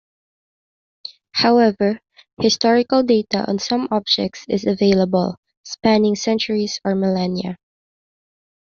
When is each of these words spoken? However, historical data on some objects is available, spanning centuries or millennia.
However, 1.35 1.99
historical 2.39 3.03
data 3.03 3.45
on 3.47 3.59
some 3.59 3.87
objects 3.91 4.43
is 4.49 4.65
available, 4.65 5.35
spanning 5.61 6.15
centuries 6.15 6.81
or 6.83 6.95
millennia. 6.95 7.59